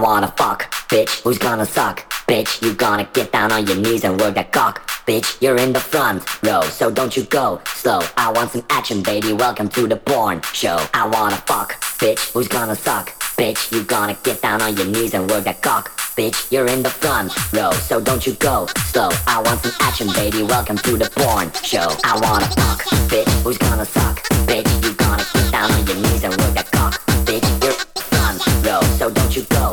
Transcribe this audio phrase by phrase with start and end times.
[0.00, 2.10] wanna fuck, bitch, who's gonna suck?
[2.26, 4.88] Bitch, you gonna get down on your knees and work that cock.
[5.06, 8.00] Bitch, you're in the front row, so don't you go slow.
[8.16, 9.32] I want some action, baby.
[9.32, 10.78] Welcome to the porn show.
[10.94, 13.10] I wanna fuck, bitch, who's gonna suck?
[13.36, 15.90] Bitch, you gonna get down on your knees and work that cock.
[16.16, 19.10] Bitch, you're in the front row, so don't you go slow.
[19.26, 20.42] I want some action, baby.
[20.42, 21.88] Welcome to the porn show.
[22.04, 22.80] I wanna fuck,
[23.12, 24.22] bitch, who's gonna suck?
[24.46, 26.94] Bitch, you gonna get down on your knees and work that cock.
[27.26, 29.69] Bitch, you're in the front row, so don't you go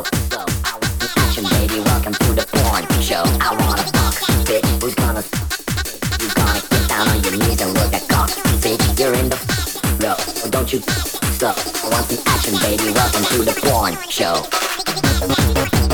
[10.68, 10.94] so don't you
[11.38, 11.50] slow.
[11.50, 12.92] I want some action, baby.
[12.94, 15.87] Welcome to the porn show.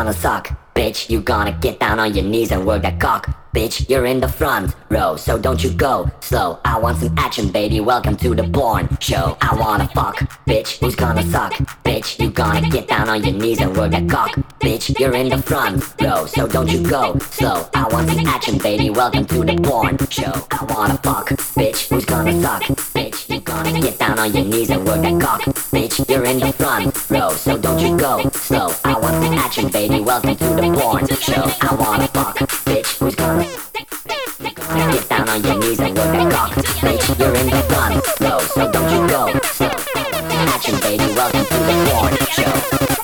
[0.00, 0.48] Gonna suck?
[0.74, 3.28] Bitch, you gonna get down on your knees and work that cock.
[3.54, 6.58] Bitch, you're in the front row, so don't you go slow.
[6.64, 7.80] I want some action, baby.
[7.80, 9.36] Welcome to the porn show.
[9.42, 10.16] I wanna fuck,
[10.48, 11.52] bitch, who's gonna suck?
[11.84, 14.30] Bitch, you gonna get down on your knees and work that cock.
[14.58, 17.68] Bitch, you're in the front row, so don't you go slow.
[17.74, 18.88] I want some action, baby.
[18.88, 20.32] Welcome to the porn show.
[20.50, 21.28] I wanna fuck,
[21.58, 22.79] bitch, who's gonna suck?
[23.30, 25.42] You gonna get down on your knees and work that cock.
[25.70, 28.74] Bitch, you're in the front row, so don't you go slow.
[28.84, 30.00] I want some action, baby.
[30.00, 31.48] Welcome to the porn show.
[31.60, 36.50] I wanna fuck, bitch, who's gonna get down on your knees and work that cock.
[36.82, 39.70] Bitch, you're in the front row, so don't you go slow.
[39.94, 41.06] I want an action, baby.
[41.14, 42.99] Welcome to the porn show.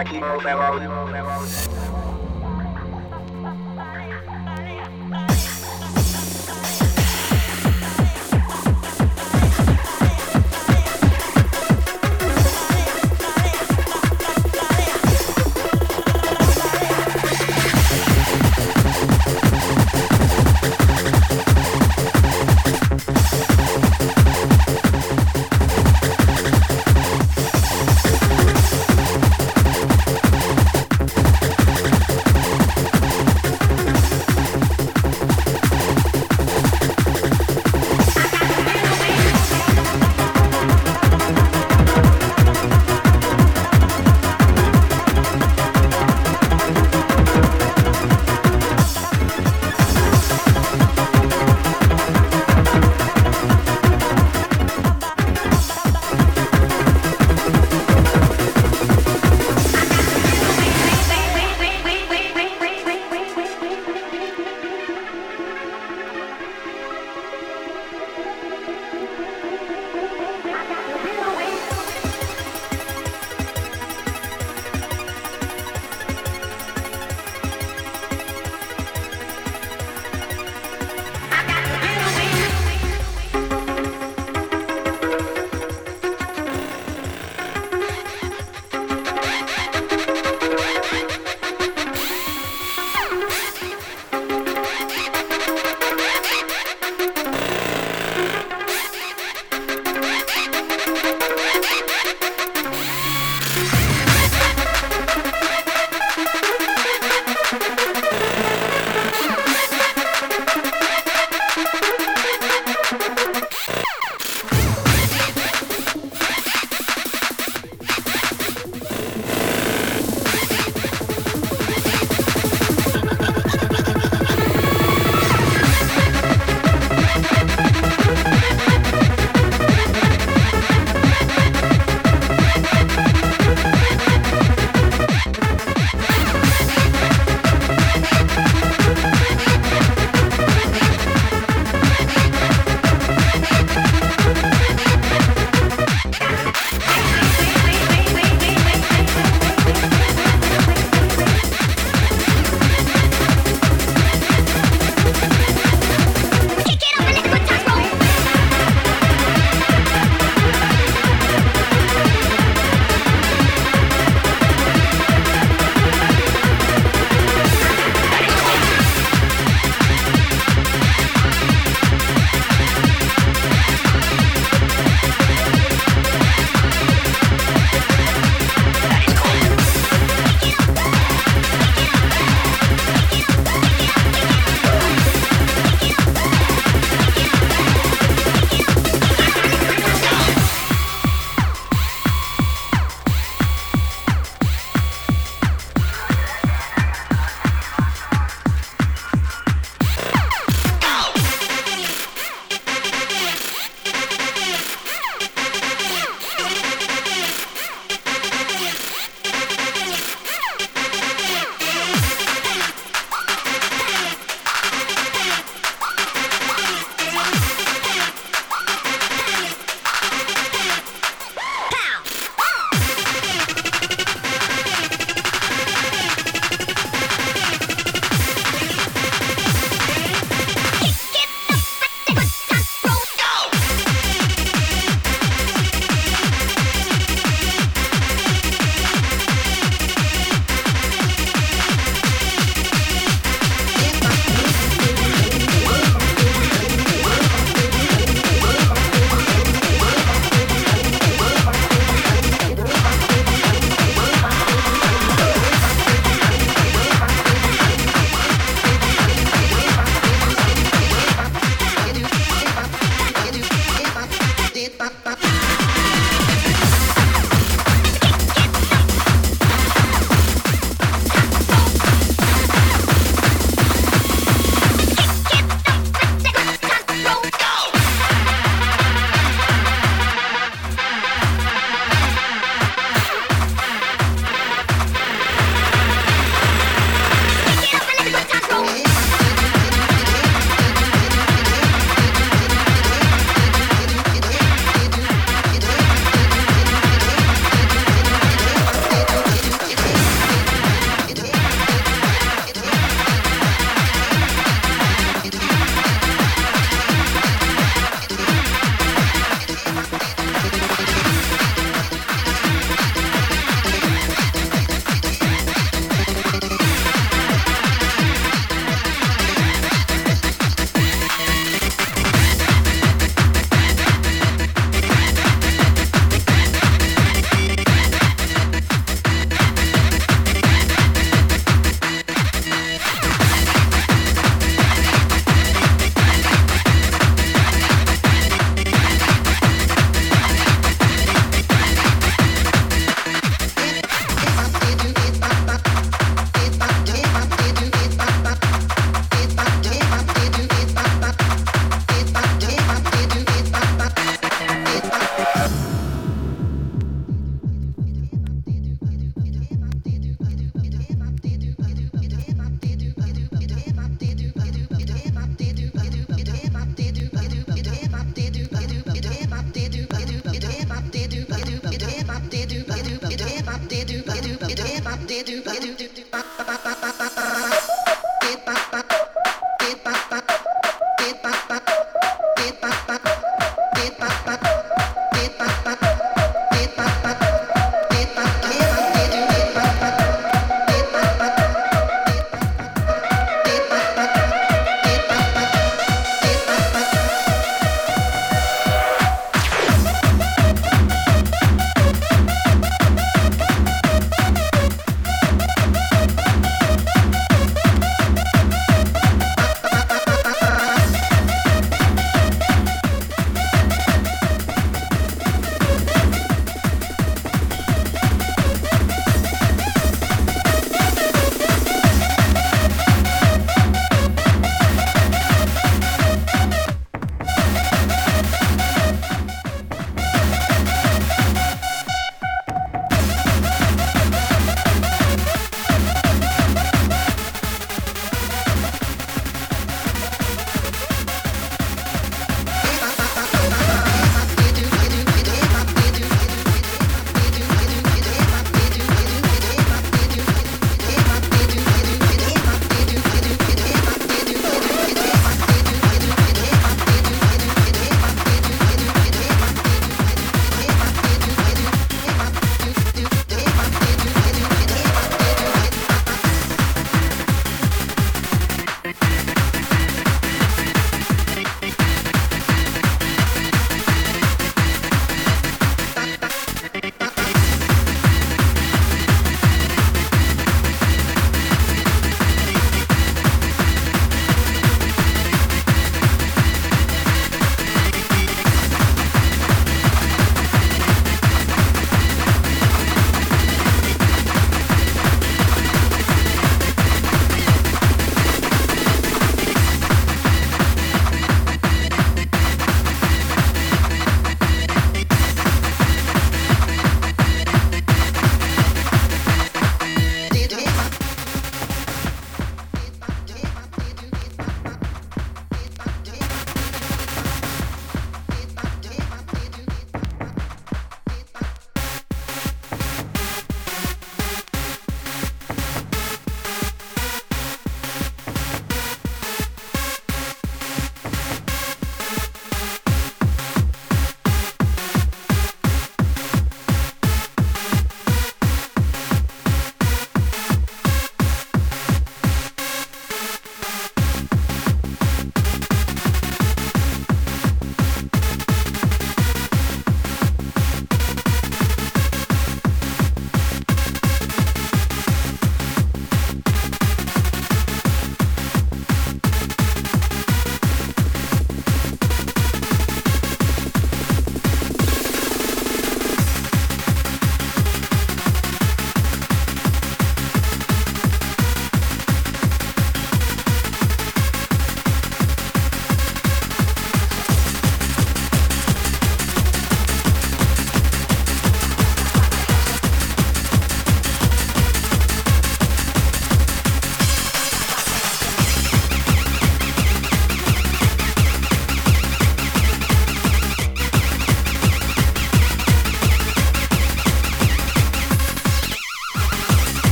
[0.00, 0.89] Aquí moveos.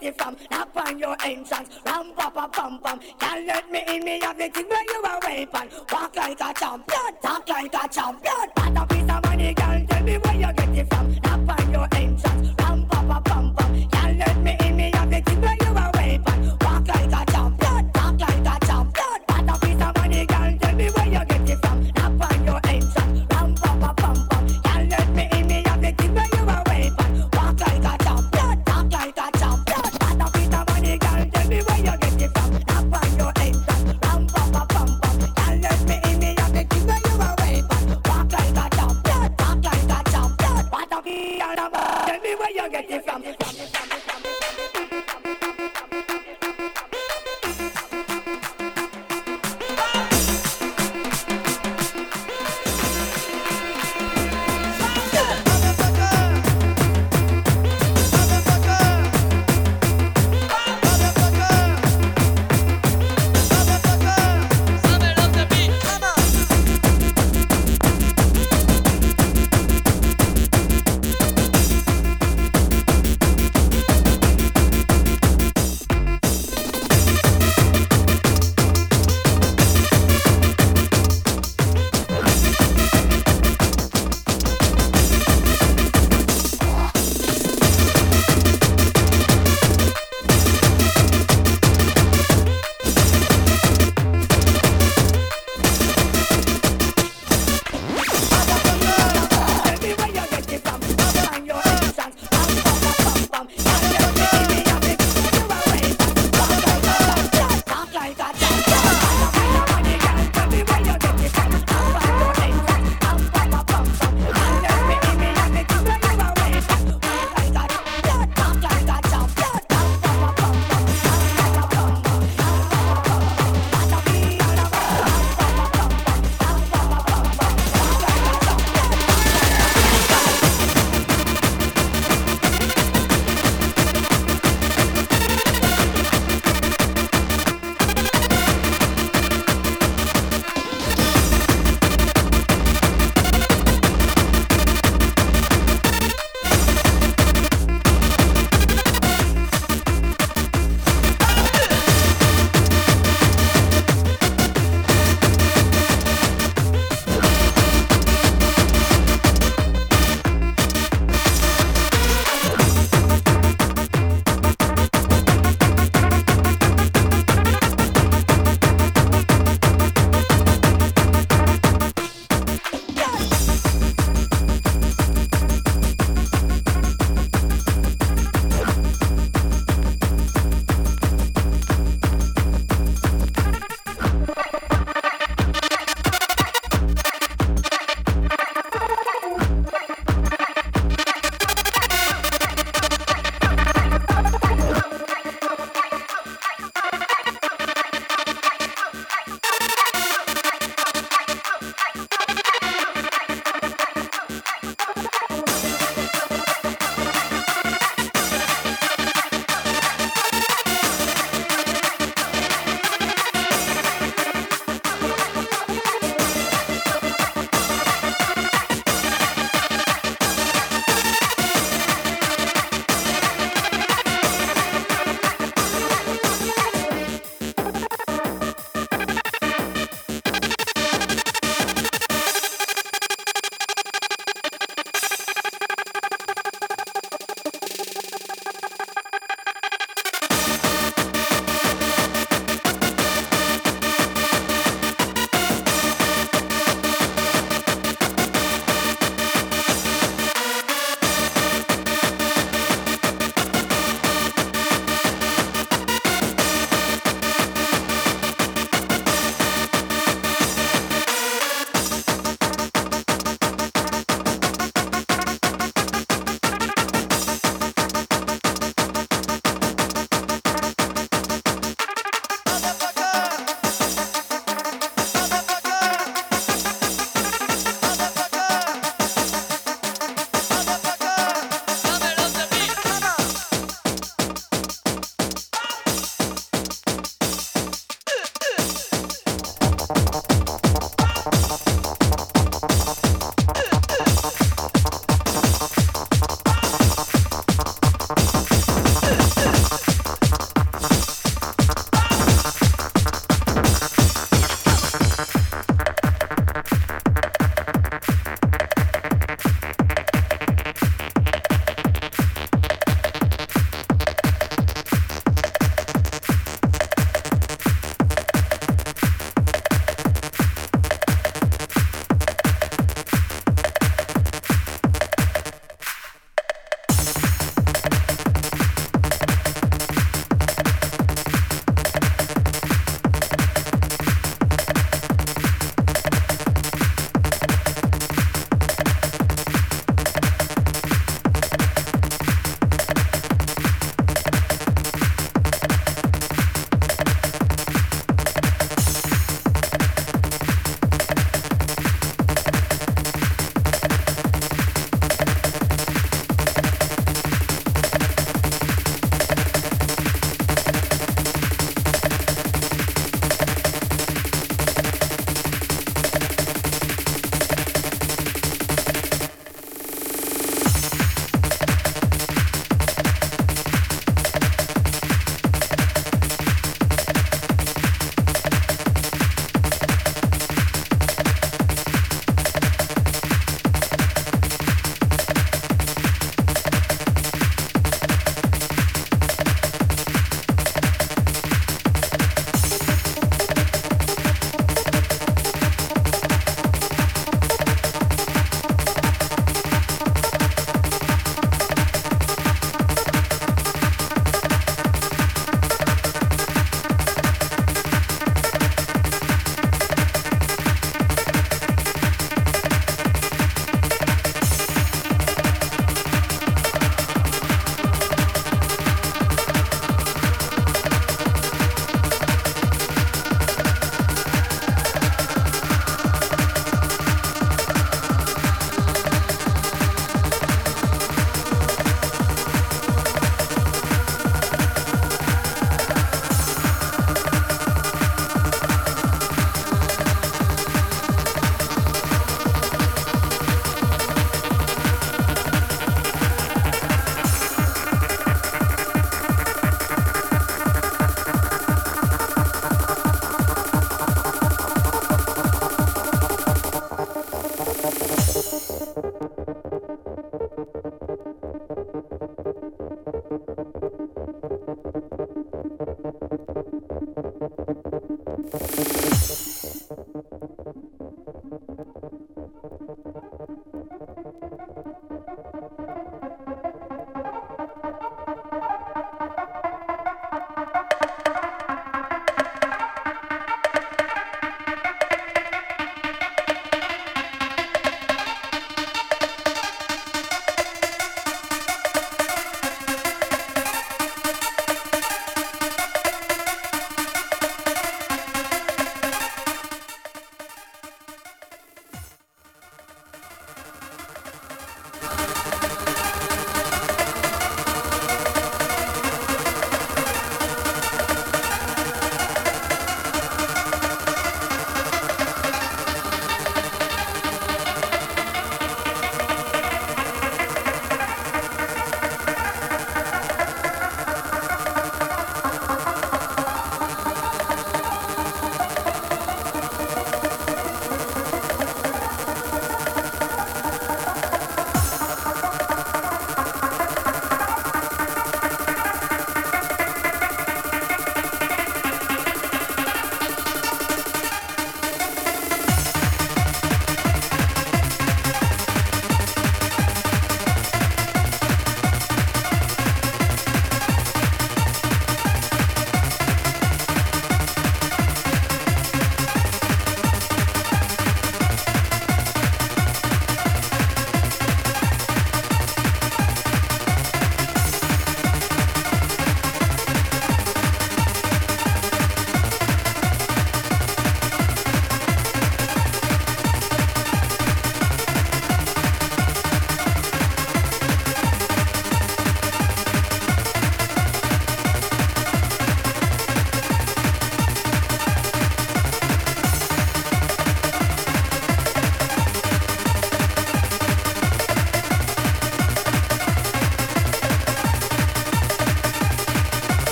[0.00, 0.36] Get it from.
[0.50, 1.68] Knock on your entrance.
[1.84, 3.00] Ram pa pa pam pam.
[3.18, 4.04] Can't let me in.
[4.04, 5.68] Me have the thing where you are weapon.
[5.92, 7.14] Walk like a champion.
[7.22, 8.48] Talk like a champion.
[8.54, 9.86] Got a piece of money, girl.
[9.88, 11.27] Tell me where you get it from.